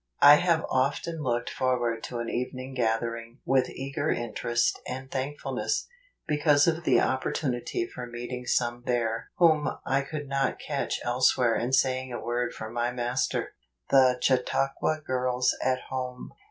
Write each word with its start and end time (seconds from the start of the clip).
I 0.23 0.37
have 0.37 0.65
often 0.67 1.21
looked 1.21 1.51
forward 1.51 2.03
to 2.05 2.17
an 2.17 2.27
evening 2.27 2.73
gathering 2.73 3.37
with 3.45 3.69
eager 3.69 4.09
interest 4.09 4.79
and 4.87 5.11
thankfulness, 5.11 5.85
because 6.27 6.65
of 6.65 6.85
the 6.85 6.99
opportunity 6.99 7.85
for 7.85 8.07
meeting 8.07 8.47
some 8.47 8.81
there 8.87 9.29
whom 9.37 9.69
I 9.85 10.01
could 10.01 10.27
not 10.27 10.57
catch 10.57 10.99
elsewhere 11.03 11.53
and 11.53 11.75
saying 11.75 12.11
a 12.11 12.19
word 12.19 12.55
for 12.55 12.71
my 12.71 12.91
Master. 12.91 13.53
The 13.91 14.17
Chautauqua 14.19 15.01
Girls 15.05 15.53
at 15.63 15.81
Home. 15.89 16.33